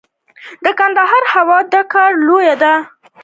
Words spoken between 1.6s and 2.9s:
ډګر لوی دی